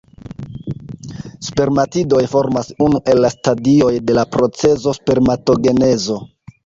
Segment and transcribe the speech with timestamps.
[1.47, 6.19] Spermatidoj formas unu el la stadioj de la procezo spermatogenezo.